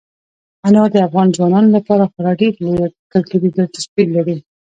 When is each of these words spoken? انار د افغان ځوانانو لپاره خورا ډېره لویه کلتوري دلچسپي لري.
انار 0.67 0.89
د 0.93 0.97
افغان 1.07 1.27
ځوانانو 1.35 1.73
لپاره 1.77 2.09
خورا 2.11 2.31
ډېره 2.39 2.57
لویه 2.65 2.87
کلتوري 3.13 3.49
دلچسپي 3.51 4.03
لري. 4.15 4.37